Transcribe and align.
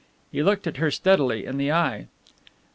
He 0.31 0.41
looked 0.41 0.65
at 0.65 0.77
her 0.77 0.89
steadily 0.89 1.45
in 1.45 1.57
the 1.57 1.71
eye. 1.71 2.07